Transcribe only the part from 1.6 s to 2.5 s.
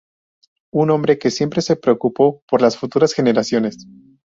se preocupó